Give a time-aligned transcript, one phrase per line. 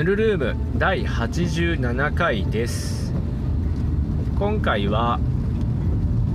[0.00, 3.12] ヌルルーム第87回です。
[4.38, 5.20] 今回は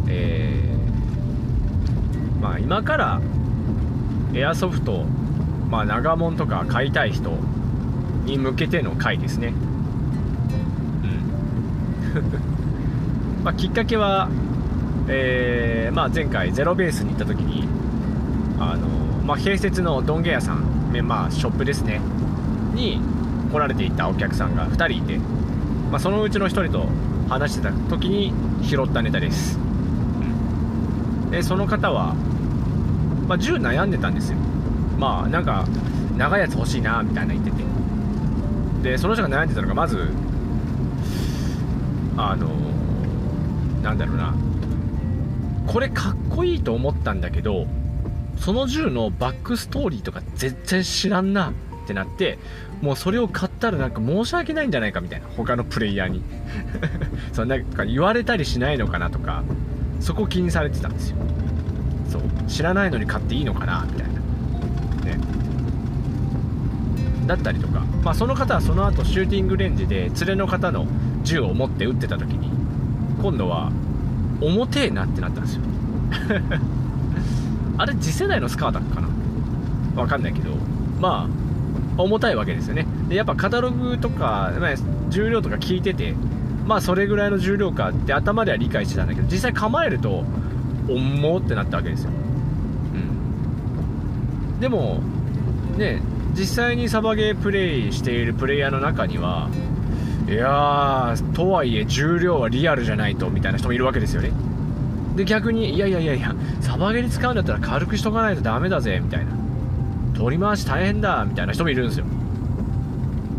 [0.08, 3.20] えー、まあ今から
[4.36, 5.06] エアソフト
[5.72, 7.32] まあ長門とか買いたい人
[8.26, 9.48] に向けての回ですね。
[9.48, 9.52] う
[12.20, 12.24] ん。
[13.44, 14.30] まあきっかけは
[15.08, 17.68] えーまあ、前回ゼロベースに行った時に
[18.60, 18.88] あの、
[19.24, 22.00] まあ、併設のどんげ屋さん、まあ、ショップですね。
[22.76, 23.15] に
[23.52, 25.18] 来られていたお客さんが2人いて、
[25.92, 26.88] まあ、そのうちの1人と
[27.30, 29.58] 話してた時に拾ったネタです、
[31.32, 32.14] でその方は、
[33.28, 34.38] まあ、銃悩んでたんですよ。
[34.98, 35.66] まあなんか
[36.18, 37.64] 長いやつ欲しいなみたいな言ってて。
[38.84, 40.10] でその人が悩んでたのがまず
[42.16, 42.48] あの
[43.82, 44.34] なんだろうな。
[45.66, 47.66] これかっこいいと思ったんだけど
[48.38, 51.52] その銃のバックストーリーとか全然知らんな。
[51.86, 52.38] ってなって
[52.82, 55.28] もうそれを買ったらなんか申し訳ないんじゃないかみたいな。
[55.38, 56.22] 他のプレイヤーに。
[57.32, 59.44] そんなか言われたりしないのかなとか
[60.00, 61.18] そこ気にされてたんですよ。
[62.10, 65.18] そう知らないのに買っていいのかなみたいな。
[65.18, 65.20] ね。
[67.28, 70.86] だったりとか、まあ、その方はその後シューティングレンジで連れの方の
[71.24, 72.50] 銃を持って撃ってた時に
[73.22, 73.72] 今度は
[74.42, 75.62] 重てえなってなったんですよ。
[77.78, 79.08] あれ次世代のスカーだっかな。
[80.02, 80.52] わかんないけど。
[81.00, 81.45] まあ
[81.98, 82.86] 重たいわけですよね。
[83.08, 84.76] でやっぱカタログとか、まあ、
[85.10, 86.14] 重量とか聞いてて
[86.66, 90.24] まあそれぐらいの重量かって頭では理解してたんだけど実際構えると
[90.90, 92.10] 重ってなったわけですよ、
[94.50, 95.00] うん、でも
[95.78, 96.02] ね
[96.34, 99.50] 実際にサバゲープレイしているプレイヤーの中には
[100.28, 104.32] いやーとはいえ重量はリアルじゃないとみたいな人もいるわけですよね。
[105.16, 109.45] で逆にいやいやいやいやサバゲーに使うんだったら軽くしとかないとダメだぜみたいな。
[110.16, 112.06] 取り回し大変だみたいな人もいるんですよ。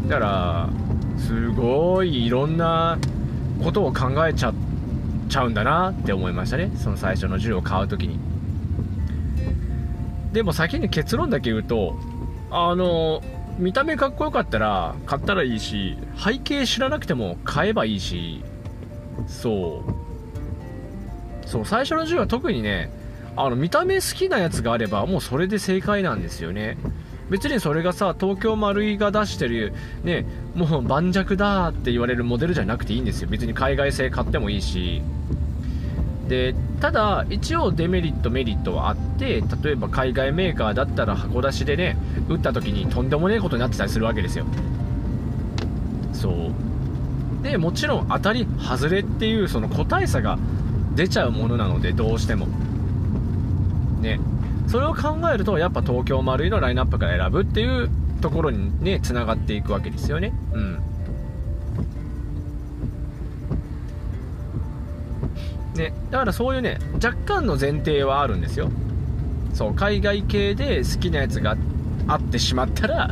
[0.08, 0.68] だから
[1.18, 2.98] すごいいろんな
[3.62, 4.52] ことを考えちゃ
[5.28, 6.70] ちゃうんだなって思いましたね。
[6.76, 8.18] その最初の銃を買う時に。
[10.32, 11.98] でも先に結論だけ言うと
[12.50, 13.22] あの
[13.58, 18.44] 見た目かっこよかったら買ったらいいし背景知らなくても買えばいいし
[19.26, 21.48] そう。
[21.48, 22.90] そう最初の銃は特にね
[23.36, 26.78] あの見た目好きなやつがあればもうそれで正解なんですよね。
[27.28, 29.72] 別にそれがさ東京丸井が出してる
[30.04, 30.24] ね
[30.54, 33.28] もう盤石だって言われるモデルじゃなくていいんですよ。
[33.28, 35.02] 別に海外製買ってもいいし。
[36.28, 41.96] でただ一応デメリットメリットはあって例えば海外メーカーだったら箱出しでね
[42.28, 44.46] 打った時にとんでもねえことになってたりするわけですよ。
[46.12, 47.44] そう。
[47.44, 50.38] でもちろん当たり外れっていうその個体差が
[50.94, 52.48] 出ちゃうものなのでどうしても。
[54.06, 54.20] ね。
[54.66, 57.90] それを考えるとやっぱ東京丸いのラインナップから選ぶっていう
[58.20, 60.32] ところにねつながっていくわけですよね。
[60.52, 60.78] うん。
[65.74, 68.70] ね、だからそういうね若干の前提はあるんですよ。
[69.52, 71.56] そう海外系で好きなやつが
[72.08, 73.10] あってしまったら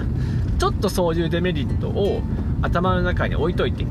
[0.59, 2.22] ちょっとそういうデメリットを
[2.62, 3.87] 頭の中に置いといて。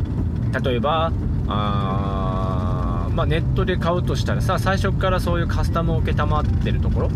[0.61, 1.11] 例えば
[1.47, 2.22] あ、
[3.15, 7.09] まあ、ネットで買うとしたらさ最初からそういうカスタムを承ってるところ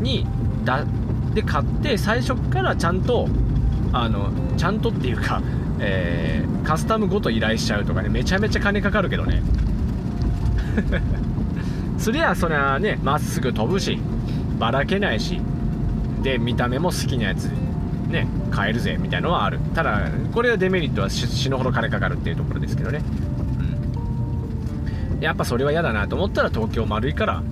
[0.00, 0.26] に
[0.64, 0.84] だ
[1.34, 3.28] で買って最初からちゃんと
[3.92, 5.42] あのちゃんとっていうか、
[5.78, 9.42] えー、カスタムごと依頼しちゃうとかねめちゃめちゃ金かかるけどね。
[11.98, 13.98] そりゃそりゃねまっすぐ飛ぶし
[14.58, 15.40] ばらけないし
[16.22, 17.46] で見た目も好きなやつ
[18.08, 19.58] ね買えるぜみたいのはある。
[19.74, 23.02] ただこれはデメリットは死ぬほど金かかるっていうところですけどね。
[25.20, 27.42] やっぱそれは嫌だなと思ったら東京丸いから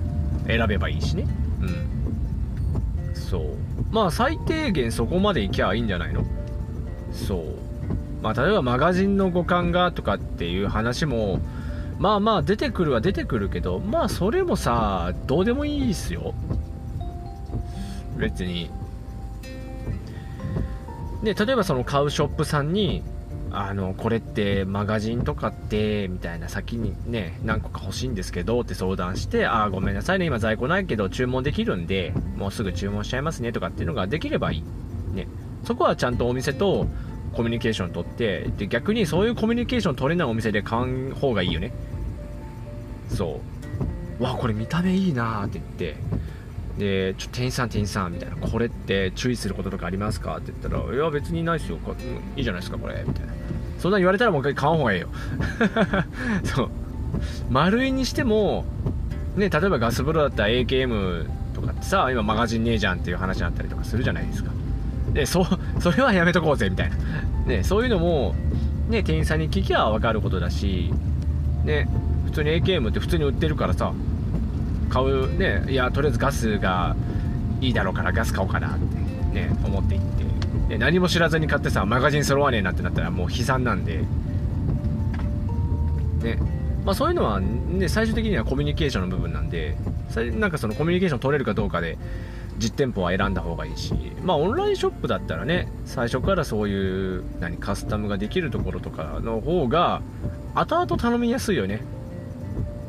[0.47, 1.25] 選べばいいしね。
[1.61, 3.15] うん。
[3.15, 3.43] そう。
[3.91, 6.23] まあ最低限そこまで行きゃいいんじゃないの？
[7.11, 7.43] そう。
[8.21, 11.39] まあ例えばマガジンの互換がとかっていう話も
[11.97, 16.33] まあまあ出てくるは出てくるけどまあそれもさどうでもいいっすよ。
[18.17, 18.69] 別に。
[21.23, 23.01] で例えばその買うショップさんに
[23.51, 34.63] あのこれってマガジンとかってみたいな先にね何個か欲しいんですけどって相談してああごめんなさいね今在庫ないけど注文できるんでもうすぐ注文しちゃいますねとかっていうのができればいい。
[35.15, 35.27] ね。
[35.63, 36.87] そこはちゃんとお店と
[37.33, 41.71] コミュニケーション取ってで逆にそういうコミュニケーション取れないお店で買う方がいいよね。
[43.09, 43.39] そ
[44.19, 44.23] う。
[44.23, 45.95] わこれ見た目いいなって言って。
[46.77, 48.35] でちょ店員さん店員さんみたいな。
[48.35, 50.35] これって注意することとかありますか？
[50.35, 51.79] って言ったらいや別にないですよ。
[52.35, 53.01] いいじゃないですかこれ。
[53.07, 53.33] みたいな。
[53.85, 55.09] そんな言われたらもう一回買わん方がいいよ。
[56.43, 56.69] そう。
[57.51, 58.65] 丸いにしても
[59.35, 64.49] ね例えばガス風呂だったら AKM とかってさ今マガジンねえじゃんっていう話になったりとかするじゃないですか。
[65.13, 65.45] でそ
[65.79, 66.95] それはやめとこうぜみたいな。
[67.45, 68.33] ね、そういうのも、
[68.89, 70.91] ね、店員さんに聞きゃ分かることだし、
[71.63, 71.87] ね、
[72.25, 73.93] 普通に AKM って普通に売ってるからさ
[74.89, 76.95] 買うねいやとりあえずガスが
[77.61, 80.24] いいだろうからガス買おうかなってね思っていって。
[80.69, 83.99] で何も知らずに買ってさマガジン揃わねえなってなったらもう悲惨なんで。
[86.23, 86.39] ね。
[86.83, 89.75] まあそういうのはね最終的にはコミュニケーションの部分なんで
[90.39, 91.97] なんかそのコミュニケーション取れるかどうかで
[92.57, 93.93] 実店舗は選んだ方がいいし。
[94.23, 100.01] まあオンラインショップだったらね最初からそういう何カスタムができるところとかの方が
[100.55, 101.81] 後々頼みやすいよね。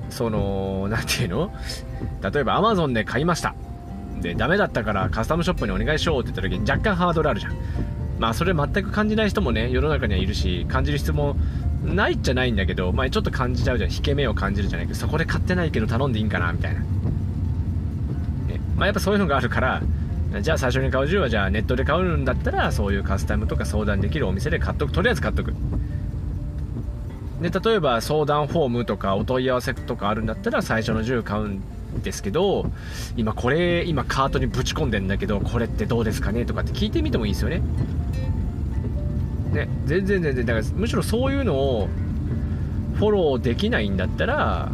[0.08, 1.52] その何ていうの？
[2.32, 3.54] 例えば Amazon で買いました。
[4.20, 7.56] でダメだったからカスタムショップにお願いしようって言った時に若干ハードルあるじゃん。
[8.18, 11.36] まあそれ全く感じない人もね世の中にはいるし感じる質問
[11.84, 13.92] ないっちゃないんだけど、まあ、ちょっと感じちゃうじゃん。
[13.92, 16.80] 引け目を感じるじゃないけどそこで買ってないけど頼んでいいんかなみたいな。
[16.80, 16.86] ね。
[18.76, 19.82] まあ、やっぱそういうのがあるから
[20.40, 24.92] じゃあ最初に買う銃はじゃあネットで買うんだったらそういうカスタムとか相談できるお店で買っとく。
[24.92, 25.52] とりあえず買っとく。
[27.40, 31.62] で例えば相談フォームとかお問い合わせとかあるんだったら最初の銃買うん
[32.02, 32.70] ですけど
[33.16, 37.62] 今これ今カートにぶち込んでんだけどこれってどうですかねとかって聞いてみてもいいですよね。
[39.52, 41.88] ね全然全然だからむしろそういうのを
[42.96, 44.70] フォローできないんだったら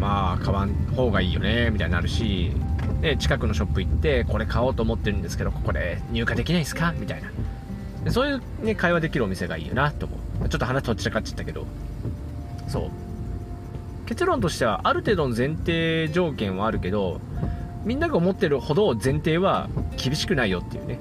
[0.00, 2.52] まあ買わん方がいいよねみたいになるし
[3.00, 6.94] で近くのショップ行ってこれ買おうと思ってるんですけどここで入荷できないですか？
[6.98, 7.30] みたいな。
[8.10, 10.48] そういう、ね、会話できるお店がいいよなと思う。
[10.48, 11.66] ちょっと話とっちらかっちゃったけど。
[12.68, 12.90] そう。
[14.06, 17.20] 結論としてはある程度の前提条件はあるけど
[17.84, 20.98] みんなが思ってるほど前提は厳しくないよっていうね。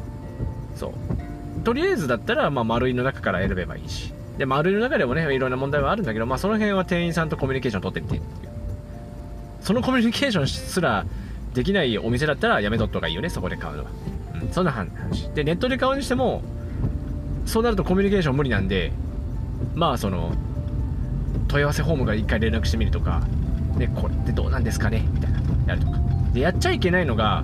[0.75, 1.62] そう。
[1.63, 4.13] とりあえずだったら、まあ、丸いの中から選べばいいし。
[4.38, 8.52] で丸いの中でもねいろんな問題はあるんだけど、まあ、その辺は店員さんとコミュニケーション取ってみてっていう。
[9.62, 11.07] そのコミュニケーションすら
[11.56, 13.90] できないお店だったらやめとった方がいいよねそこで買うのは、
[14.44, 15.30] うん、そんな話。
[15.34, 16.44] でネットで買うにしても
[17.48, 18.92] そうなるとコミュニケーション無理なんで
[19.74, 20.34] まあその
[21.47, 23.21] 問い合わせフォームが1回連絡してみるとか
[23.77, 25.06] でこれってどうなんですかね？
[25.13, 26.00] みたいなやるとか。
[26.33, 27.44] でやっちゃいけないのが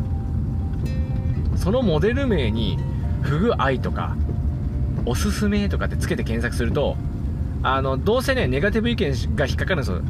[1.56, 2.78] そのモデル名に
[3.22, 4.16] 不具合とか
[5.06, 6.98] おすすめとかってつけて検索すると
[7.64, 10.02] あのどうせねネガティブ意見が引っかかるんですよ。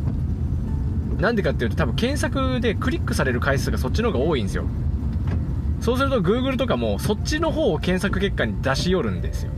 [1.19, 4.65] なんでかっていうと多分検索でクリックされる回数がそっちの方が多いんですよ。
[5.81, 9.51] そうすると Google とかもそっちの方を検索結果に出し寄るんですよ。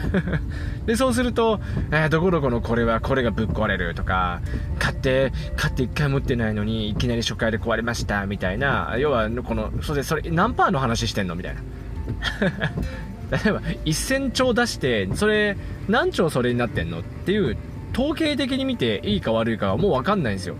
[0.86, 1.60] でそうすると、
[1.90, 4.40] えー、どこどこのこれはこれがぶっ壊れるとか
[4.78, 11.34] 買って買って1回持ってないのにいきなり初回で壊れましたみたいな要はこのそれそれ何パーの話してんの？
[11.34, 11.60] みたいな。
[13.30, 15.56] 例えば1000兆出してそれ
[15.88, 17.00] 何兆それになってんの？
[17.00, 17.56] っていう
[17.94, 20.56] 統計的に見ていいか悪いかはもう分かんないんですよ。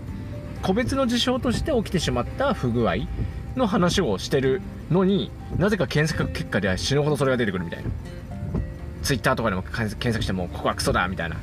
[0.61, 2.95] 個別の事象として起きてしまった不具合
[3.57, 7.89] の話をしてるのになぜか検索結果では死ぬほどそれが出てくるみたいな。
[9.03, 11.37] Twitter とかでも検索してもここはクソだみたいな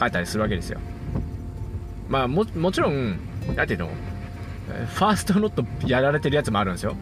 [0.00, 0.80] 書いたりするわけですよ。
[2.08, 3.18] まあもちろん
[3.54, 3.90] 何ていうの
[4.96, 6.96] ファーストノットやられてるやつもあるんですよ。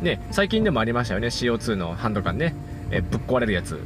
[0.00, 2.54] ね最近でもありましたよね CO2 のハンドガンね。
[2.90, 3.80] えぶっ壊れるやつ。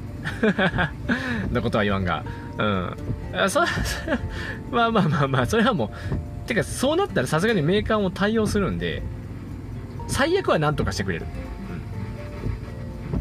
[1.53, 2.25] のことは言わんが。
[2.59, 2.97] うん。
[3.33, 3.61] あそ
[4.71, 9.03] まあまあまあまあそれはもうてかそうなったらさすがにメーカーも対応するんで
[10.09, 11.27] 最悪は何とかしてくれる、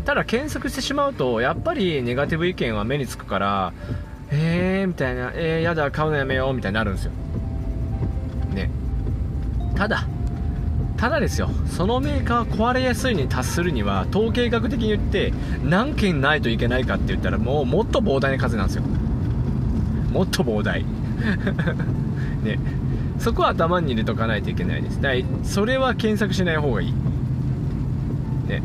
[0.05, 3.73] ただ検索してしまうとやっぱりネガティブ意見は目につくから
[4.29, 7.11] えーみたいなえー、やだ買うのやめようみたいになるんですよ。
[8.53, 8.69] ね。
[9.75, 10.07] ただ
[10.97, 11.49] ただですよ。
[11.67, 15.33] そのメーカー壊れやすいに達するには統計学的に言って
[15.63, 18.83] 何件ないといけないかって言ったらもうもっと膨大な数なんですよ。
[20.11, 20.85] もっと膨大。
[22.43, 22.59] ね。
[23.19, 25.01] そこは頭に入れとかないといけないです。
[25.01, 25.11] だ
[25.43, 26.93] それは検索しない方がいい。
[28.47, 28.61] ね。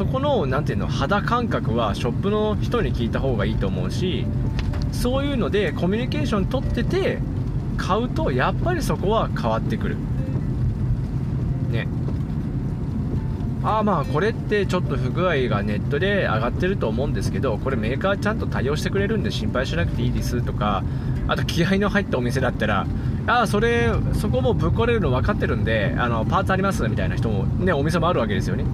[0.00, 4.24] そこの何ていうの肌感覚はショップの人に聞いた方がいいと思うし
[4.92, 7.18] そういうのでコミュニケーション取ってて
[7.76, 9.96] 買うとやっぱりそこは変わってくる。
[11.68, 11.86] ね。
[13.62, 20.82] ああまあこれってちょっと不具合がネットで上がってると思うんですけどこれメーカーちゃんと対応してくれるんで心配しなくていいですとか
[21.28, 22.86] あと気合の入ったお店だったら
[23.26, 28.64] ああそれそこもぶっ壊れるの分かってるんであのパーツありますみたいな人もねお店もあるわけですよね。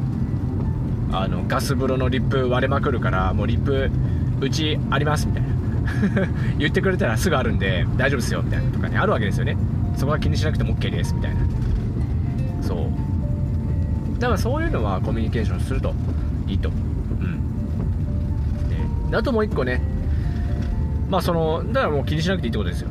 [1.12, 3.90] あのガス風呂のリップ割れまくるからもうリップ
[4.40, 5.48] うちありますみたいな。
[6.58, 9.56] 言ってくれたらすぐあるんで大丈夫ですよみたいなとかねあるわけですよね。
[9.96, 11.40] そこは気にしなくても OK ですみたいな。
[12.60, 14.20] そう。
[14.20, 15.94] だからそういうのはコミュニケーションすると
[16.46, 16.70] いいと。
[16.70, 16.72] う
[19.06, 19.10] ん。
[19.10, 19.80] であともう一個ね。
[21.08, 22.90] まあそのだからもう気にしなくていいってことですよ。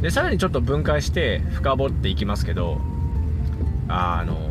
[0.00, 2.80] でさらにちょっと分解して深掘っていきますけど
[3.88, 4.49] あの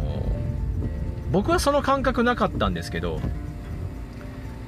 [1.31, 3.19] 僕はその感覚なかったんですけど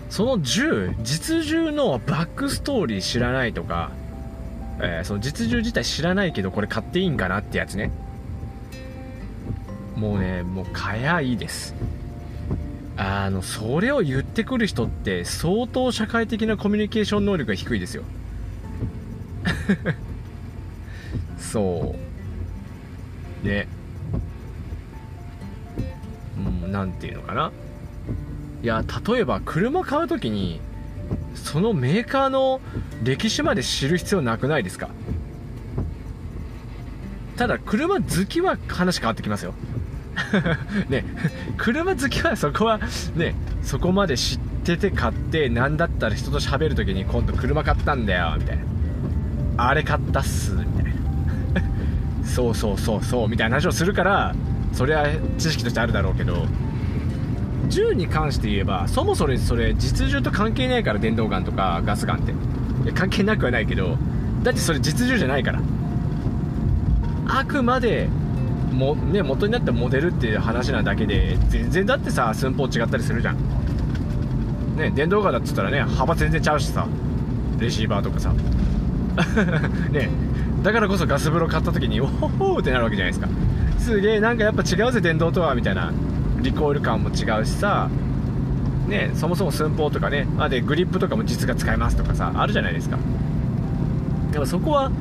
[0.09, 3.91] その銃実銃のバックストーリー知らないとか、
[4.79, 7.91] えー、その実銃自体知らないけどこれ買っていいんかなってやつね。
[9.95, 11.75] もうねもう買やいいです。
[12.97, 18.03] あのそれを言ってくる人って相当社会的なコミュニケーション能力が低いですよ。
[21.39, 21.95] そ
[23.43, 23.47] う。
[23.47, 23.67] ね
[26.71, 27.51] 何ていうのかな？
[28.63, 30.61] いや例えば車買う時に
[31.35, 32.61] そのメーカーの
[33.03, 34.89] 歴史まで知る必要なくないですか？
[37.37, 39.53] ただ車好きは話変わってきますよ。
[40.89, 41.05] ね
[41.57, 42.79] 車好きはそこは
[43.15, 48.63] ねそこまで知ってて買って何だったら人と喋る時に今度車買ったんだよみたいな。
[49.57, 50.91] あれ買ったっすみたいな。
[52.27, 54.35] そうそうそうそうみたいな話をするから
[54.73, 56.45] それは知識としてあるだろうけど
[57.67, 62.33] 銃に関して言えばそもそもそれ実銃と関係ないから電動ガンとかガスガンって。
[62.93, 63.97] 関係なくはないけど
[64.41, 65.61] だってそれ実銃じゃないから。
[67.27, 68.09] あくまで
[68.71, 73.37] も、ね、元になったモデルっていう話なだけで全然だってさ寸法違ったりするじゃん。
[74.77, 76.87] ね電動ガンだっつったらね幅全然ちゃうしさ。
[77.59, 78.33] レシーバーとかさ。
[79.91, 80.09] ね
[80.63, 83.29] だからこそガス風呂買った時におほほってなるわけじゃないですか。
[83.81, 85.91] すげえなんかやっぱ違うぜ電動とはみたいな。
[86.41, 87.89] リコール感も違うしさ。
[88.87, 90.27] ねそもそも寸法とかね。
[90.37, 92.97] あでグリップとかも実が使えますとかさあるじゃないですか。
[94.33, 94.91] やっぱそこは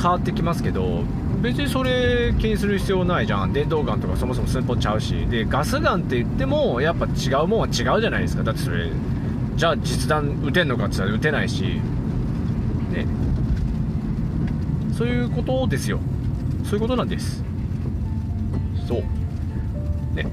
[0.00, 1.04] 変わってきますけど
[1.42, 3.52] 別にそれ気にする必要ないじゃん。
[3.52, 5.26] 電動ガンとかそもそも寸法ちゃうし。
[5.26, 8.42] でガスガンって言ってもやっぱ違うもんは違うじゃないですか。
[8.42, 8.90] だってそれ
[9.56, 11.80] じゃあ実弾撃てんのかって言ったら撃てないし。
[12.92, 13.06] ね。
[14.96, 15.98] そういうことですよ。
[16.64, 17.49] そういうことなんです。
[18.90, 20.16] そう。
[20.16, 20.26] ね。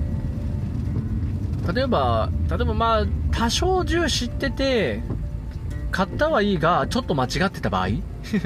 [1.74, 5.02] 例えば例えばまあ多少銃知ってて
[5.92, 7.90] 買ったはいいがちょっと間違ってた場合？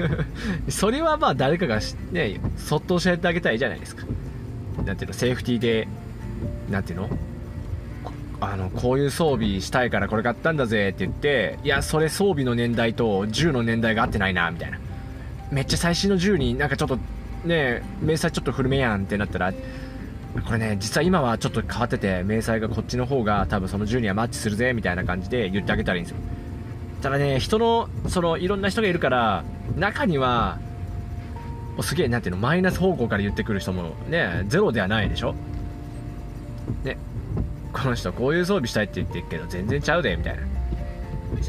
[0.70, 1.80] それはまあ誰かが
[2.12, 4.06] ねそっと教えてあげたいじゃないですか。
[4.86, 5.14] なんていうの？
[5.14, 5.88] セーフティーで
[6.70, 7.10] なんていうの？
[8.42, 14.80] あのこういう装備したいからこれ買ったんだぜって言っていやそれ装備の年代と銃の年代が合ってないなみたいな。
[15.52, 16.98] めっちゃ最新の銃になんかちょっと
[17.46, 19.54] ね明細ちょっと古めやんってなったら
[20.46, 26.20] これね実は今はちょっと変わってて明細がこっちの方が多分その銃にはマッチするぜみたいな感じで言ってあげたらいいんですよ。
[27.02, 29.44] ただね人のそのいろんな人がいるから
[29.76, 30.60] 中には
[31.82, 35.36] すげえなんていうのマイナス方向から言ってくる人もねゼロではないでしょ？
[36.84, 36.98] ね
[37.74, 40.44] この人こういう装備したいって言ってるけど全然ちゃうでみたいな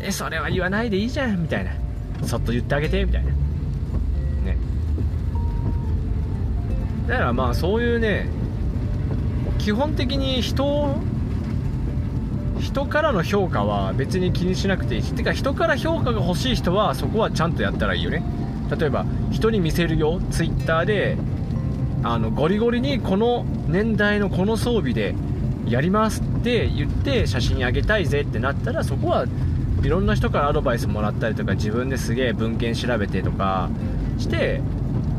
[0.02, 1.72] えそれは言わないでいいじゃんみたいな。
[2.24, 3.30] そっと言ってあげてみたいな。
[3.30, 3.36] ね。
[7.08, 8.28] だからまあそういうね
[9.62, 11.00] 基本的に人
[12.58, 15.02] 人からの評価は別に気にしなくていい。
[15.02, 18.24] してか人から評価が欲しい人はそこはちゃんとやったらいいよね。
[18.76, 21.16] 例えば人に見せるよツイッターで
[22.02, 25.14] あのゴリゴリにこの年代のこの装備で
[25.68, 29.26] やりますって言って写真あげたいぜってなったらそこは
[29.84, 33.70] いろんな人からアドバイスもらったりとか自分ですげえ文献調べてとか
[34.18, 34.60] して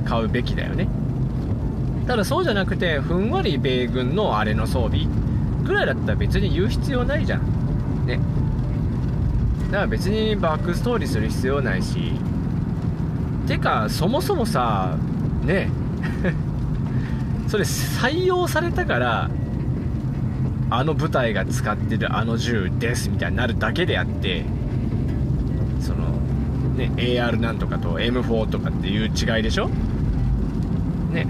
[0.04, 0.90] 買うべきだよね。
[2.08, 5.08] ただそうじゃなくてふんわり米軍のあれの装備
[5.64, 8.06] ぐらいだったら別に言う必要ないじゃん。
[8.06, 8.20] ね。
[9.68, 12.14] だから別にバックストーリーする必要ないし。
[13.48, 14.98] てかそもそもさ
[15.46, 15.70] ね。
[17.48, 19.30] それ採用されたから
[20.70, 24.44] あの部隊が使ってるあの銃ですみたいになるだけであって
[25.80, 25.98] その
[26.76, 29.70] ね AR なんとかと M4 とかっていう違いでしょ？
[31.14, 31.28] ね。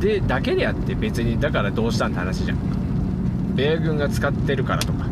[0.00, 2.58] でだけであって別にだからどうしたんって話じゃん。
[3.54, 5.06] 米軍が使ってるからとか。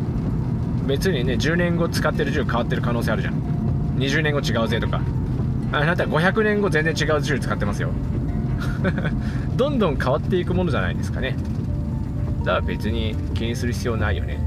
[0.86, 3.34] 別にね10年後使ってる銃変わってる可能性あるじゃん。
[3.98, 5.00] 20年後違うぜとか。
[5.70, 7.90] あなた500年後全然違う銃使ってますよ。
[9.56, 11.36] どんどん変わっていくものじゃないですかね。
[12.40, 14.40] だから別に気にする必要ないよね。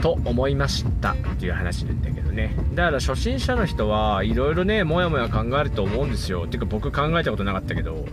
[0.00, 2.54] と思いましたっていう話なんだけどね。
[2.74, 6.46] だから初心者の人はいろいろねもやもや考えると思うんですよ。
[6.46, 8.06] てか僕考えたことなかったけど。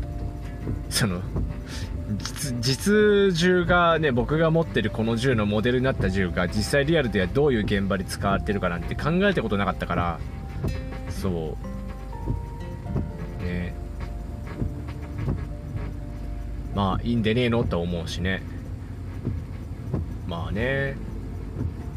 [0.90, 1.22] その
[2.18, 10.20] 実実銃がね僕が持ってるこの銃のモデルになった銃が実際リアルではどういう現場で使われてるかなんて考えたことなかったから
[11.10, 11.58] そ
[13.42, 13.44] う。
[13.44, 13.74] ね。
[16.76, 18.44] まあいいんでねえのと思うしね。
[20.28, 20.96] まあね。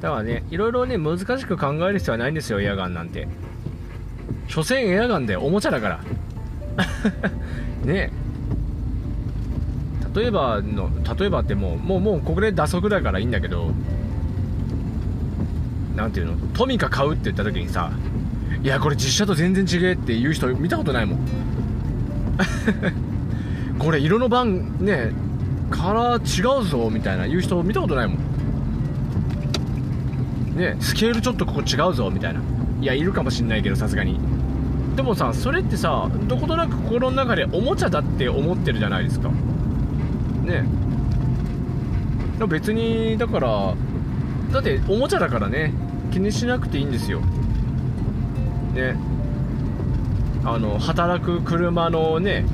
[0.00, 3.28] だからねいろいろね難しく考える必要はないんですよエアガンなんて。
[4.48, 6.00] 所詮エアガンでおもちゃだから。
[7.84, 8.10] ね。
[8.12, 8.19] え
[10.14, 13.72] 例えばの例えばってもうもうもうここで打足だからいいんだけど
[15.96, 16.36] なんていうの？
[16.54, 17.92] トミカ買うって言った時にさ
[18.62, 21.18] いやこれ実写と全然違えって言う人見たことないもん。
[23.78, 25.12] これ色の番ね
[25.70, 28.16] カラー違うぞみたいな言う人見たことないもん。
[30.56, 32.40] ねスケールちょっとここ違うぞみたいな。
[32.80, 34.18] いやいるかもしんないけどさすがに。
[34.96, 39.30] でもさそれってさどことなく心の中でおもちゃだって思ってるじゃないですか。
[40.50, 40.64] ね。
[42.48, 43.74] 別にだから
[44.52, 45.72] だっておもちゃだからね。
[46.10, 47.20] 気にしなくていいんですよ。
[48.74, 48.96] ね。
[50.44, 52.44] あの働く車のね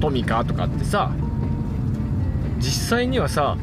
[0.00, 1.12] トミカとかってさ
[2.58, 3.56] 実際にはさ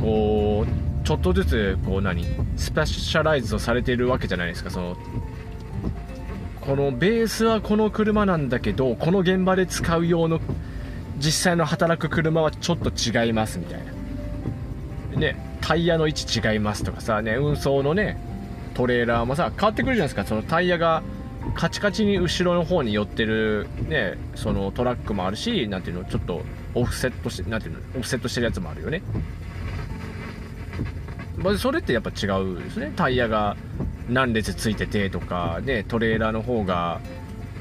[0.00, 2.24] こうちょっとずつこう何
[2.56, 4.96] スペシャライズをされているわけじゃないですかその
[6.62, 10.40] このベースはこの車なんだけどこの現場で使う用の
[11.18, 13.80] 実際の働く車はちょっと違いますみたい
[15.14, 15.20] な。
[15.20, 18.18] ねタイヤの位置違いますとかさね運送のね
[18.74, 20.24] トレーラーもさ変わってくるじゃないですか。
[20.24, 21.02] そのタイヤが
[21.54, 26.42] カチカチに後ろの方に寄ってるねそのトラックもあるしなんていうのちょっと
[26.74, 29.02] オフセットしてなていうのオフセットしてるやつもあるよね。
[31.36, 32.92] まあ、それってやっぱ違うですね。
[32.96, 33.56] タイヤが
[34.08, 37.00] 何列ついててとかねトレーラーの方が、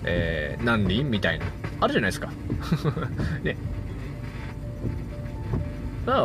[0.04, 1.46] えー、何輪みたいな。
[1.84, 2.30] あるじゃないですか。
[3.44, 3.58] ね。
[6.06, 6.20] だか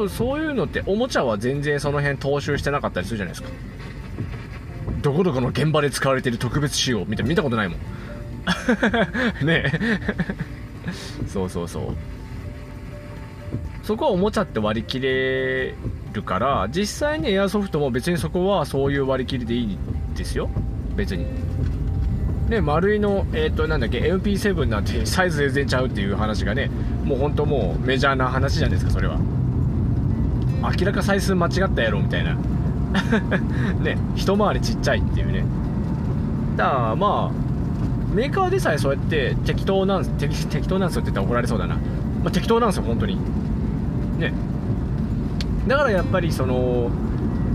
[0.00, 3.48] らそういうのっておもちゃは全然その辺踏襲してなかったりするじゃないですか。
[5.02, 7.78] どこどこの現場で使われてる特別仕様みたいな見たことないもん。
[9.46, 9.72] ね。
[11.26, 11.82] そうそうそう。
[13.82, 15.74] そこはおもちゃって割り切れ
[16.12, 19.78] るから実際にエアソフトも別にそこはそういう割り切りでいい
[20.16, 20.50] ですよ。
[20.96, 21.26] 別に。
[22.48, 26.70] ね丸いのえ、ー、となんだっけ MP7 なんてサイズ全然ちゃうっていう話がね
[27.04, 29.18] もう本当もうメジャーな話じゃないですかそれは。
[30.78, 32.36] 明らかサイズ間違ったやろみたいな。
[33.82, 35.44] ね一回りちっちゃいっていうね。
[36.56, 37.46] だからまあ
[38.14, 41.80] メーカーでさえそうやって適当なん適適当なんすよって言ったら怒られそうだな、ま
[42.26, 43.18] あ、適当なんですよ本当に。
[44.18, 44.32] ね。
[45.66, 46.90] だからやっぱりその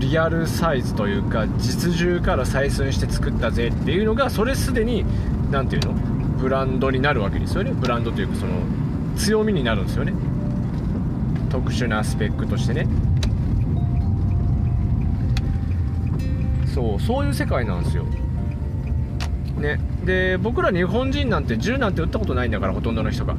[0.02, 5.04] リアルサイズというか実銃から採寸して作ったぜっていうのがそれすでに
[5.50, 5.92] 何ていうの？
[6.42, 7.70] ブランドになるわけですよね。
[7.72, 8.52] ブランドというかその
[9.16, 10.12] 強みになるんですよね。
[11.50, 12.88] 特殊なスペックとしてね。
[16.74, 18.02] そうそういう世界なんですよ。
[19.58, 19.78] ね。
[20.04, 23.36] で僕ら日本人なんて銃なんて撃ったことないんだからほとんどの人が。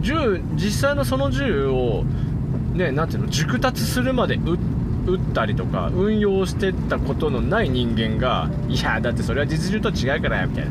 [0.00, 2.02] 銃実際のその銃を
[2.72, 10.70] ね何ていうの熟達するまで打ったりとか運用してったことのない人間がいやだってそれは実銃と違うからみたいな。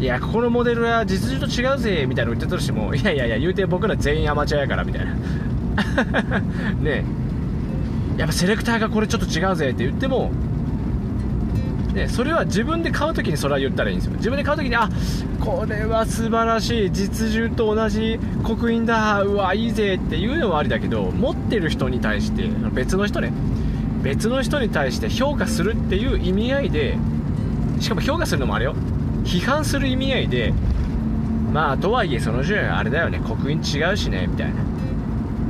[0.00, 5.14] いやここのモデルは実銃と違うぜみたいなの言ってたとしてもいやいやいや言うて僕ら全員アマチュアやからみたいな。
[6.82, 7.04] ね。
[8.16, 10.30] やっぱセレクターがこれちょっと違うぜって言っても
[11.92, 14.14] ね、それは自分で買う時にそれは言ったらいいんですよ。
[14.16, 14.88] 自分で買う時にあ
[15.40, 16.92] これは素晴らしい。
[16.92, 18.18] 実銃と同じ。
[18.42, 19.22] 刻印だ。
[19.22, 23.32] うわいいぜっていうのはありだけど持ってる人に対して別の人ね。
[24.02, 26.96] 別の人に対して評価するっていう意味合いで
[27.78, 28.74] しかも評価するのもあれよ。
[29.24, 30.52] 批判する意味合いで
[31.52, 33.20] まあとはいえその銃あれだよね。
[33.20, 34.26] 刻印違うしね。
[34.26, 34.54] みたいな。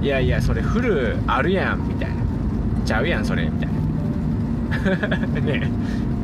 [0.03, 1.89] いやいやそれフルあるやん。
[1.89, 2.17] みたいな。
[2.85, 3.45] ちゃうやんそれ。
[3.45, 5.27] みたいな。
[5.41, 5.71] ね。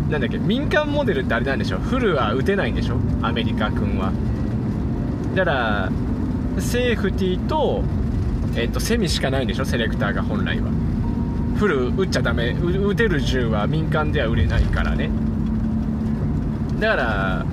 [0.08, 2.96] なんだっけ民間モデルってあれなんでしょフルは打てないんでしょ？
[3.22, 4.10] アメリカ君は。
[5.34, 5.90] だから
[6.58, 7.82] セーフティーと,、
[8.56, 9.64] えっとセミしかないんでしょ？
[9.66, 10.70] セレクターが本来は。
[11.56, 12.52] フル打っちゃダメ。
[12.52, 15.10] 打てる銃は民間では売れないからね。
[16.80, 17.46] だから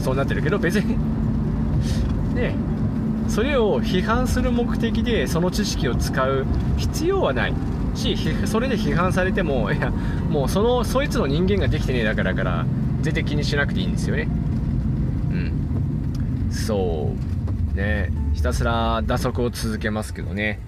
[0.00, 0.96] そうなってるけど別に
[2.34, 2.54] ね
[3.28, 6.44] それを批判する目的でその知識を使う
[6.76, 7.54] 必要はない。
[7.94, 9.92] し それで批判されてもいや
[10.30, 12.66] もうそのそいつの人間ができてねえだからから
[13.02, 14.28] 全然気にしなくていいんですよね。
[15.30, 16.50] うん。
[16.50, 17.12] そ
[17.74, 17.76] う。
[17.76, 18.10] ね。
[18.32, 20.58] ひたすら打足を続けますけどね。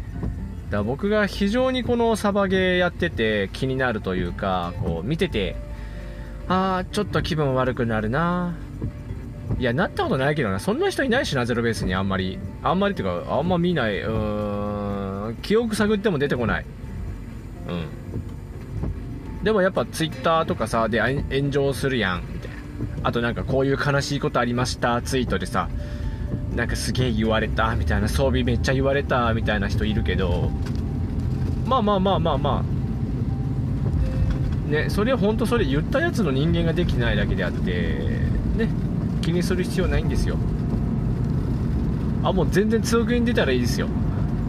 [0.66, 5.56] だから僕が非常にこのサバゲーやってて気になるというかこう見てて
[6.48, 8.54] ああちょっと気分悪くなるな。
[9.58, 10.58] いやなったことないけどな。
[10.60, 11.94] そんな人いないしなゼロベースに。
[11.94, 12.38] あんまり。
[12.62, 13.98] あんまりっていうかあんま見ない。
[14.00, 15.36] うーん。
[15.36, 16.66] 記憶探っても出てこない。
[17.68, 19.44] うん。
[19.44, 22.56] でもやっぱツイッターとかさで炎上するやんみたいな。
[23.04, 25.68] あとなんかこういう悲しいことありましたツイートでさ
[26.54, 28.08] なんかすげえ言われたみたいな。
[28.08, 30.50] 装備めっちゃ言われたみたいな人いるけど
[31.66, 34.70] まあまあまあまあまあ。
[34.70, 37.98] ねそれは本当それ言ったやつの人間ができないだけであって
[38.56, 38.68] ね
[39.22, 40.36] 気にする必要ないんですよ。
[42.22, 43.88] あもう全然通勤出たらいいですよ。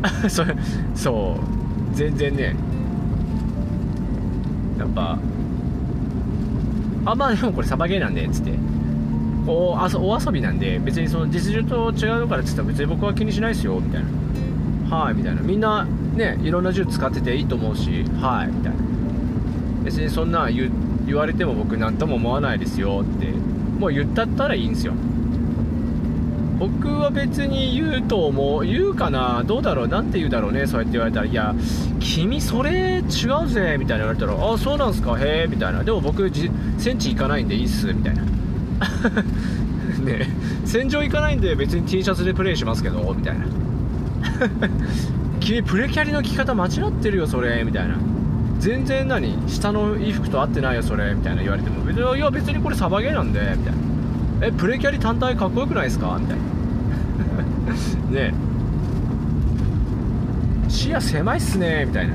[0.29, 0.43] そ
[0.95, 1.39] そ
[1.93, 1.95] う。
[1.95, 2.55] 全然ね。
[4.77, 5.17] やっぱ
[7.05, 8.51] あまあでもこれサバゲーなんでっつって。
[9.47, 14.03] こうあそお遊びなんで別にその実情と違うのからっつったら別に僕は気にしないですよみたい
[14.89, 14.97] な。
[14.97, 15.41] はいみたいな。
[15.41, 18.77] みんなねいろんな銃使ってていいと思うしはいみたいな。
[19.85, 20.69] 別にそんな言
[21.05, 23.27] 言われても僕何とも思わないですよって。
[23.79, 24.93] もう言ったったらいいんですよ。
[26.59, 28.65] 僕は別に言うと思う。
[28.65, 29.43] 言うかな？
[29.45, 29.87] どうだろう？
[29.87, 30.65] なんて言うだろうね？
[30.65, 31.25] そうやって言われたら。
[31.27, 31.53] いや
[31.99, 33.77] 君それ違うぜ。
[33.79, 35.17] みたいな言われたらあそうなんすか？
[35.19, 35.83] へえみたいな。
[35.83, 36.29] でも僕
[36.77, 37.93] 戦地行かないんでいいっす。
[37.93, 38.21] みたいな。
[40.03, 40.27] ね。
[40.65, 43.13] 戦場行かないんで別に T シャツでプレイしますけど。
[43.15, 43.45] みたいな。
[45.39, 47.63] 君プレキャリの着方間違ってるよそれ。
[47.63, 47.95] みたいな。
[48.59, 49.37] 全然何？
[49.47, 51.13] 下の衣服と合ってないよそれ。
[51.13, 52.15] みたいな言われても。
[52.15, 53.39] いや別にこれサバゲーなんで。
[53.57, 53.86] みたいな。
[54.41, 56.17] えプレキャリ単体かっこよくないですか？
[56.19, 56.43] みたいな。
[58.29, 58.33] ね
[60.69, 62.13] 視野狭いっすねみたいな。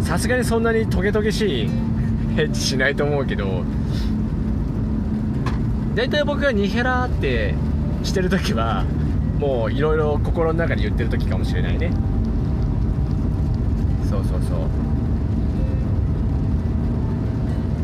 [0.00, 1.68] さすがにそんなにトゲトゲしい
[2.36, 3.62] ヘッジしないと思うけど。
[5.94, 7.54] 大体僕がニヘラって
[8.04, 8.84] してる時は
[9.40, 11.90] もういろいろ心の中で言ってる時かもしれないね。
[14.08, 14.54] そうそうそ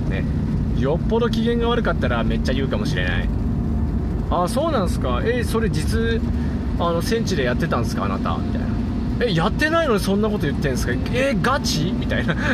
[0.09, 0.11] う。
[0.11, 0.25] ね。
[0.79, 3.29] よっぽど機嫌が悪かったらめっちゃ言うかもしれない。
[4.31, 5.21] あそうなんすか。
[5.25, 6.21] えそれ実
[6.79, 8.37] あの戦地でやってたんですかあなた。
[8.37, 8.67] みたいな。
[9.27, 10.93] えやってないのにそんなこと言ってんすか。
[11.13, 11.93] えガチ？
[11.93, 12.35] みたいな。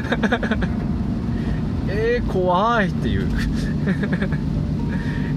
[1.89, 3.29] えー、怖いっていう。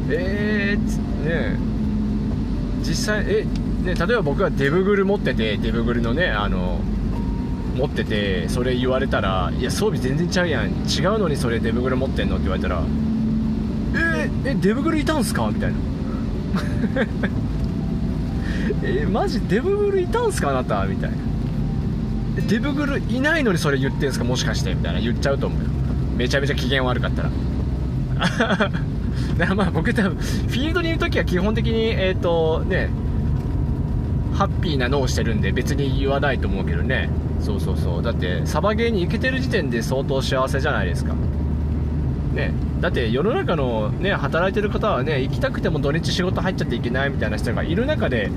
[0.09, 1.57] えー、ね
[2.83, 3.45] 実際え
[3.85, 6.79] ね例えば僕がデブグル持っててデブグルのねあの
[7.77, 10.67] 持っててそれ言われたら「いや装備全然ちゃうやん。
[10.67, 10.73] 違う
[11.19, 12.83] のにそれデブグル持ってんの?」って言われたら
[13.95, 15.77] 「えー、えデブグルいたんすか?」みたいな。
[18.83, 20.85] えマジデブグルいたんすかあなた？
[20.85, 21.17] みたいな。
[22.47, 24.25] デブグルいないのにそれ言ってんすか？
[24.25, 24.99] もしかしてみたいな。
[24.99, 25.69] 言っちゃうと思うよ。
[26.17, 27.29] めちゃめちゃ機嫌悪かったら。
[28.19, 28.27] だ
[28.67, 28.71] か
[29.37, 32.89] らまあ僕多分フィールドにいる時は基本的にえっ、ー、とね
[34.33, 37.09] ハッピーな脳をしてるんで別に言わないと思うけどね。
[37.39, 38.03] そうそうそう。
[38.03, 41.13] だってサバゲーに行けてる時点で相当幸せじゃないですか。
[42.33, 48.29] ねだって世の中のね働いてる方はね行きたくても土日仕事入っちゃっていけないみたいな人がいる中で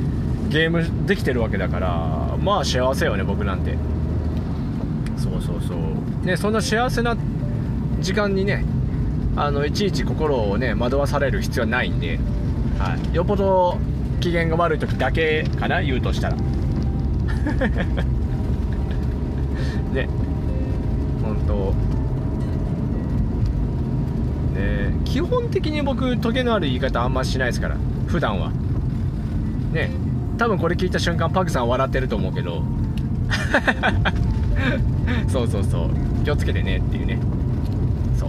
[0.49, 3.77] ゲームできてるわけだからまあ幸せよね僕なんて。
[5.17, 5.79] そうそうそう。
[6.27, 7.17] ねそんな幸せな
[8.01, 8.65] 時間にね
[9.35, 12.19] あのいちいち心をね惑わされる必要はないんで、
[12.79, 13.79] はい、よっぽど
[14.21, 16.37] 機嫌が悪い時だけかな言うとしたら。
[19.93, 20.09] ね。
[21.23, 21.75] 本当
[24.57, 28.51] ね基本的に僕トゲのある言い方あんましないですから普段は。
[29.73, 29.91] ね
[30.39, 32.63] 多分これ聞いた瞬間パグさん笑ってると思うけど。
[35.29, 35.91] そうそうそう。
[36.25, 37.19] 気をつけてねっていうね。
[38.19, 38.29] そう。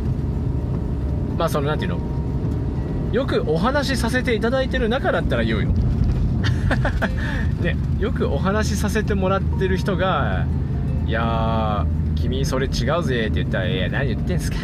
[1.38, 2.00] まあその何ていうの？
[3.12, 5.70] よくお話しさせていただいてる中だったら言うよ。
[7.62, 10.46] ねよくお話しさせてもらってる人が
[11.08, 11.86] 「いや
[12.16, 14.58] 君それ違うぜ」って言ったら「いや何言ってんすか」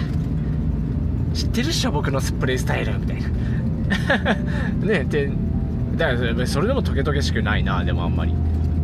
[1.33, 3.29] 知ってるっしょ僕のスプレイスタイルみたいな。
[4.87, 5.29] ねで
[5.97, 8.31] だからそれでもトゲトゲしくないなでもあんまり。
[8.31, 8.35] う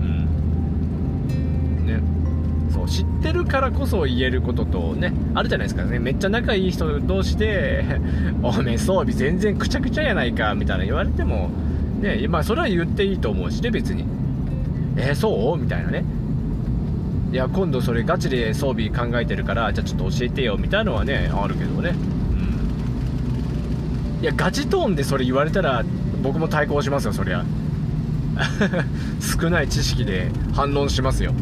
[0.05, 1.85] ん。
[1.87, 1.99] ね。
[2.71, 5.83] そう知ってるからこそ言えることとねあるじゃないですか。
[5.85, 7.83] ねめっちゃ仲いい人同士で
[8.43, 11.49] 「おめえ装備全然くちゃくちゃやないか」みたいな言われても
[12.01, 14.05] ねまあそれは言っていいと思うしね別に。
[14.97, 15.61] えー、そう？
[15.61, 16.03] みたいなね。
[17.31, 21.93] いや今度それガチで装備考えてるからじゃあちょっと教えてよみたいなのはねあるけどね。
[24.21, 25.83] いやガチトーンでそれ言われたら
[26.21, 27.45] 僕も対抗しますよそりゃ。
[29.19, 31.33] 少ない知識で反論しますよ。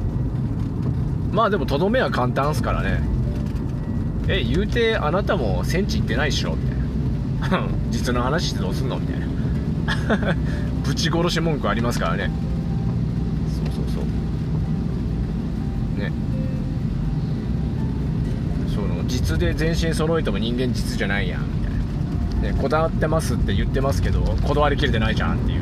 [1.32, 3.02] まあでもとどめは簡単っすからね。
[4.28, 7.68] え言うてあなたも戦地行ってないっしょみたいな。
[7.90, 10.36] 実の話してどうすんのみたいな。
[10.84, 12.30] ぶち殺し文句ありますからね。
[13.56, 16.00] そうそうそう。
[16.00, 16.12] ね。
[18.74, 21.57] その実で全身揃えても人間実じゃないやん。
[22.42, 25.62] ね、こだわってますって言ってますけどこだわりきれてないじゃんっていう。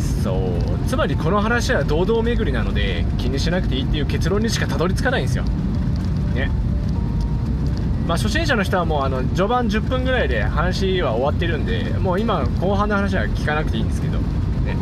[0.22, 0.88] そう。
[0.88, 5.44] つまりこの話は堂々巡りなので気にしなくていいっていう結論にしかたどり着かないんですよ。
[6.34, 6.50] ね。
[8.06, 14.18] まあ初心者の人はもうあの序盤10分ぐらいで話は終わってるんでもう今後半の話は聞かなくていいんですけど。
[14.18, 14.76] ね。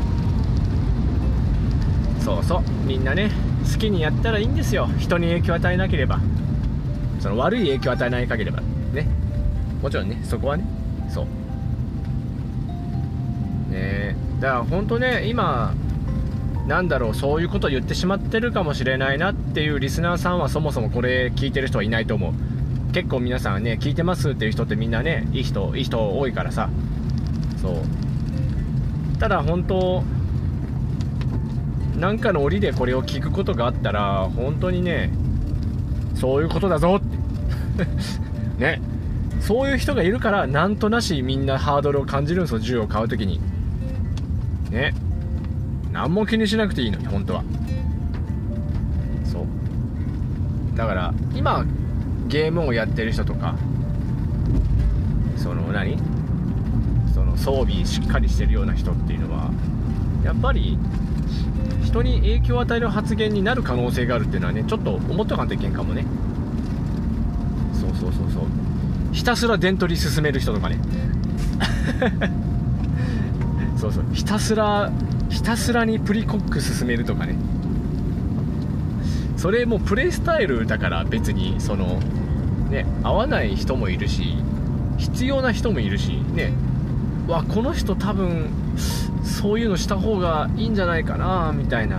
[2.20, 2.62] そうそう。
[2.84, 3.30] みんなね
[3.70, 4.88] 好きにやったらいいんですよ。
[4.98, 6.18] 人に影響与えなければ。
[7.18, 8.61] その悪い影響を与えない限りは
[8.92, 9.07] ね。
[9.83, 10.64] もちろんねそこはね。
[11.09, 11.26] そう。
[13.72, 14.16] ね。
[14.40, 15.74] だから本当ね今
[16.66, 22.33] なんだろうそういうこと言ってしまってるかもしれないなっていうリスナーさんはそもそもこれ聞いてる人はいないと思う。
[22.92, 26.68] 結構皆さんね聞いてますっていう人ってみんなねいい人いい人多いからさ。
[27.61, 29.18] そう。
[29.18, 30.02] ただ本当
[31.96, 35.11] なんかの折でこれを聞くことがあったら本当にね
[36.20, 37.87] そういうことだぞって。
[38.59, 38.81] ね。
[39.40, 43.40] そういう人がいるからなんとなしみんなハードルを感じるんですよ銃を買う時に。
[44.70, 44.94] ね。
[45.92, 47.44] 何も気にしなくていいのに本当は。
[49.24, 50.76] そう。
[50.76, 51.64] だから今
[52.26, 53.54] ゲームをやってる人とか
[55.37, 55.98] その何？
[57.14, 59.50] その装備しっかりしてるような人っていうのは
[60.24, 60.78] やっぱり
[61.84, 66.04] 人に影響を与える発言になる可能性があるっていうのはねちょっと思っとかんといけんかもね。
[67.72, 68.44] そうそうそうそう。
[69.12, 70.78] ひたすら伝取り進める人とかね。
[73.76, 74.04] そうそう。
[74.12, 74.92] ひたすら
[75.28, 77.36] ひたすらにプリコック進めるとかね。
[79.36, 82.00] それもプレイスタイルだから別にその
[82.70, 84.34] ね合わない人もいるし
[84.98, 86.52] 必要な人もいるしね。
[87.28, 88.46] わこの人多分
[89.38, 91.98] そういうのした方がいいんじゃないかなみたいな。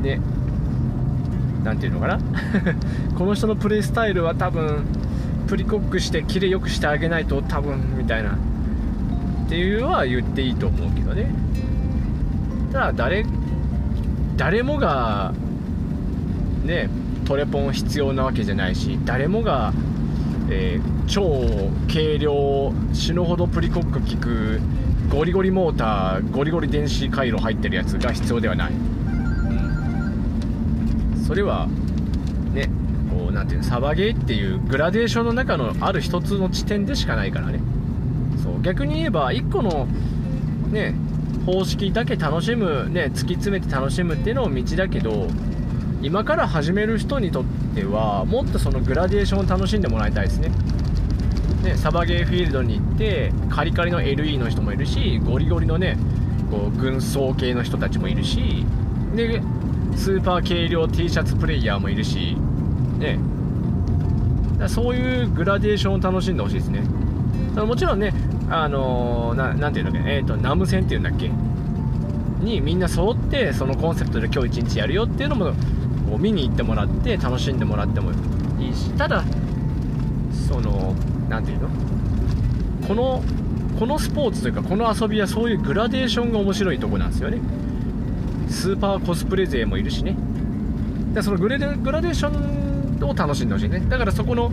[0.00, 0.20] ね
[1.64, 2.20] 何て言うのかな？
[3.18, 4.84] この人のプレイスタイルは多分
[5.48, 8.30] プリコックしてキレよくしてあげないと多分みたいな。
[8.30, 11.34] っていうのは言っていいと思うけどね。
[12.72, 13.26] ただ誰
[14.36, 15.32] 誰もが
[16.64, 16.88] ね
[17.24, 19.72] トレポン必要なわけじゃないし誰もが、
[20.48, 21.44] えー、超
[21.92, 24.60] 軽量死ぬほどプリコック効く
[25.10, 28.74] ゴリゴリモーターゴリゴリ電子回路入ってるやつが必要ではない、う
[31.18, 31.66] ん、それは
[32.52, 32.68] ね
[33.10, 37.60] こう何ていうのサバゲーっていうグラデーションの中のある一つの地点でしかないからね。
[38.42, 39.86] そう逆に言えば1個の
[40.70, 40.94] ね
[41.46, 45.28] 方式だけ楽しむね突き詰めて楽しむっていうのも道だけど
[46.02, 47.44] 今から始める人にとっ
[47.74, 50.50] てはもっとそのグラデーションを楽しんでもらいたいですね。
[51.62, 55.98] ね、サバゲーフィールドに行ってカリカリの LE の人もいるしゴリゴリのね
[56.50, 58.64] こう軍装系の人たちもいるし
[59.14, 59.42] で
[59.96, 62.36] スーパー軽量 T シャツプレイヤーもいるし、
[62.98, 63.18] ね。
[64.58, 66.82] だ、そういうグラデーションを楽しんでほしいですね。
[67.56, 68.12] もちろんね
[68.48, 71.30] あのー、なていうんだっけえっ、ー、とナム戦っていうんだっけ？
[72.40, 75.46] にみんな揃ってそのコンセプトで今日一日やるよっていうのも
[76.08, 78.12] こう見に行ってもらって楽しんでもらっても
[78.60, 79.24] いいしただ
[80.48, 80.94] その
[81.28, 81.68] 何て言うの？
[82.86, 83.22] この
[83.78, 87.38] このスポーツというかこの遊びはそういうグラデーションが面白いとこなんですよね。
[88.48, 90.16] スーパーコスプレ勢もいるしね。
[91.14, 93.80] でそのグレグラデーションを楽しんでほしいね。
[93.80, 94.50] だからそこの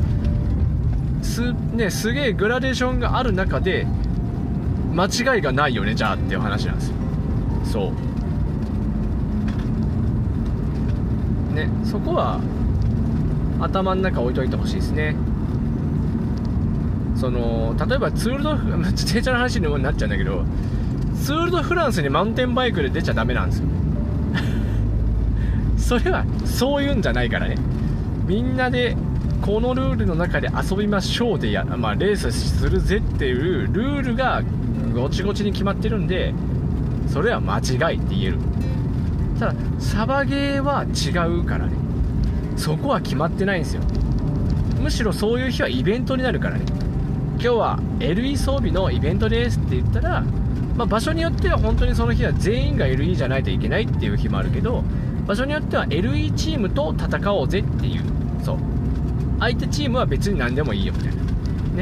[1.21, 3.87] す,、ね、すげえグラデーションがある中で
[4.93, 6.95] 間違いがないよねじゃあっていう話なんですよ。
[7.65, 7.91] そ
[11.51, 11.53] う。
[11.55, 12.39] ねそこは
[13.59, 15.15] 頭の中置いといてほしいですね。
[17.15, 20.43] その例えばツールド自転車の話にもなっちゃうんだけど
[21.23, 23.65] ツール・ド・フランスにマウンテンバイクで出ちゃダメなんですよ。
[25.77, 27.55] それはそういうんじゃないからね。
[28.27, 28.95] みんなで
[29.41, 34.41] このルールの中で遊びましょうでや、まあ、レースするぜっていうルールが
[34.93, 36.33] ごちごちに決まってるんで
[37.07, 38.37] それは間違いって言える。
[39.39, 41.73] ただサバゲーは違うからね。
[42.55, 43.81] そこは決まってないんですよ。
[44.81, 46.65] むしろそういう日はイベントになるからね。
[47.35, 50.21] 今日は LE 装備のイベントですって言ったら、
[50.75, 54.83] まあ、場所によっては本当にその日は全員が LE じゃないといけないっていう日もあるけど
[55.27, 58.03] 場所によっては LE チームと戦おうぜっていう
[58.43, 58.57] そう。
[59.39, 61.23] 相手チームは別に何でもいいよみたいな。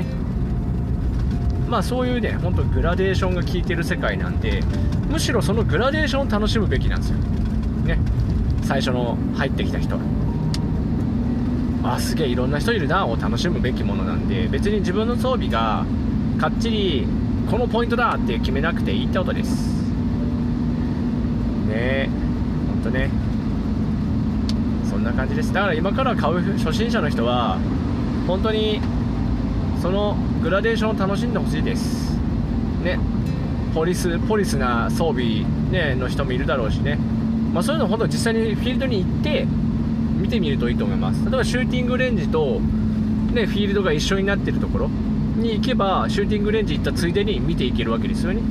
[0.02, 0.06] ね。
[1.70, 4.62] まあそういうね本当グラデーションが効いてる世界なんで
[5.10, 7.18] むしろそのグラデーションを楽しむべきなんですよ。
[7.86, 8.00] ね。
[8.64, 10.02] 最初の入ってきた人は。
[11.84, 15.86] あすげえいろんな人いるなを楽しむべきものなんで別に自分の装備が
[16.40, 17.08] かっちり
[17.50, 19.74] このポイントだって決めなくていいってことです。
[21.68, 22.10] ねえ
[22.68, 23.10] ほんとね。
[24.90, 25.52] そんな感じです。
[25.52, 27.58] だから今から買う初心者の人は
[28.28, 28.80] 本当に
[29.82, 32.18] そのグラデーションを楽しんでほしいです。
[32.84, 32.98] ね。
[33.74, 36.96] ポリスポリスな装備、ね、の人もいるだろうしね、
[37.52, 39.48] まあ、そういうの本当実際にフィールドに行って
[40.24, 41.22] 見てみるといいと思います。
[41.26, 42.62] 例えばシューティングレンジと、
[43.34, 48.42] ね、フィールドが一緒になってるところに行けばシューティングレンジ行ったついでに見ていけるわけですよね、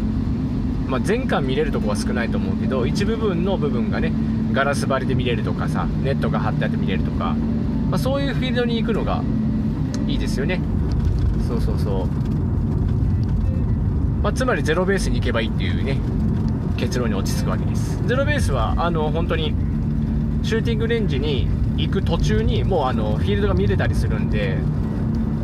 [0.86, 4.12] まあ、全巻見れるとこは少ないと思うけど一部分の部分がね
[4.52, 7.34] ガラス張りで見れるとかさネットが張ってあって見れるとか、
[7.88, 9.22] まあ、そういうフィールドに行くのが
[10.06, 10.60] いいですよね。
[11.48, 12.06] そうそうそう、
[14.22, 15.98] まあ、つまりゼロベースに行けばいいっていうね
[16.76, 18.02] 結論に落ち着くわけです。
[18.06, 19.54] ゼロベースはあの本当に
[20.42, 24.58] シューティングレンジに行く途中にもうあのフィールドが見れたりするんで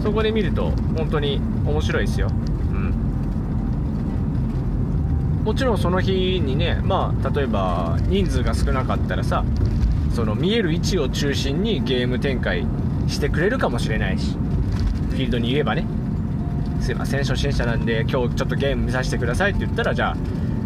[0.03, 2.31] そこで見ると本当に面白いですよ、う
[2.73, 2.91] ん、
[5.45, 9.45] もちろんその日にねまあ例えば人数が少なかったらさ
[10.15, 12.67] その見える位置を中心にゲーム展開
[13.09, 14.33] してくれるかもしれないし
[15.11, 15.85] フィールドにいればね。
[16.81, 20.17] すいません初心者なんで今日ちょっとゲーム見させてくださいって言ったらじゃあ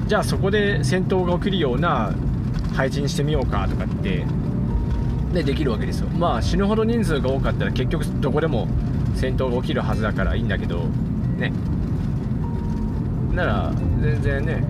[0.06, 2.14] じゃあそこで戦闘が起きるような
[2.74, 4.24] 配置にしてみようかとかって
[5.32, 6.08] でできるわけですよ。
[6.08, 8.68] まあ死ぬほど人数が多かったら結局どこでも
[9.14, 10.80] 戦闘が起きるはずだからいいんだけど
[11.38, 11.52] ね。
[13.34, 14.64] なら全然ね。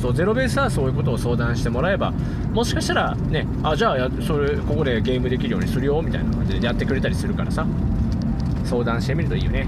[0.00, 2.12] そうゼロベースはそういうことを相談してもらえば
[2.52, 7.66] もしかしたらねあじゃあそれここでゲームできるようにするよみたいな感じでやってくれたりするからさ。
[8.66, 9.66] 相談してみるといいよね。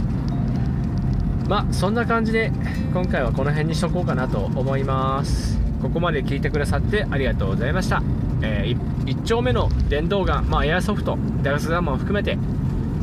[1.48, 2.52] まあそんな感じで
[2.92, 5.58] 今回はこの辺にしとこうかなと思います。
[5.82, 8.02] ここまで聞いてくださってありがとうございました、
[8.42, 12.36] えー、1, 丁目の電動ガン、まあ、エアソフトダガスガンマンを含めて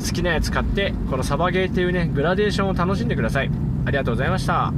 [0.05, 3.51] 好きなやつ買ってこのサバゲーっていうねグラデーションを楽しんでください。
[3.85, 4.73] ありがとうございました。